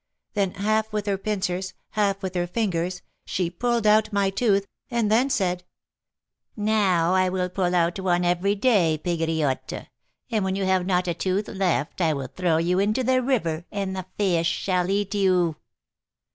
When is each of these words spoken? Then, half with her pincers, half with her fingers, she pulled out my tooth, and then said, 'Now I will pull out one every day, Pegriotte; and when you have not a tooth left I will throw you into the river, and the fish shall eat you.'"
Then, 0.33 0.55
half 0.55 0.91
with 0.91 1.05
her 1.05 1.15
pincers, 1.19 1.75
half 1.91 2.23
with 2.23 2.33
her 2.33 2.47
fingers, 2.47 3.03
she 3.23 3.51
pulled 3.51 3.85
out 3.85 4.11
my 4.11 4.31
tooth, 4.31 4.65
and 4.89 5.11
then 5.11 5.29
said, 5.29 5.63
'Now 6.57 7.13
I 7.13 7.29
will 7.29 7.49
pull 7.49 7.75
out 7.75 7.99
one 7.99 8.25
every 8.25 8.55
day, 8.55 8.97
Pegriotte; 8.97 9.89
and 10.31 10.43
when 10.43 10.55
you 10.55 10.65
have 10.65 10.87
not 10.87 11.07
a 11.07 11.13
tooth 11.13 11.47
left 11.47 12.01
I 12.01 12.13
will 12.13 12.31
throw 12.35 12.57
you 12.57 12.79
into 12.79 13.03
the 13.03 13.21
river, 13.21 13.67
and 13.71 13.95
the 13.95 14.07
fish 14.17 14.47
shall 14.49 14.89
eat 14.89 15.13
you.'" 15.13 15.57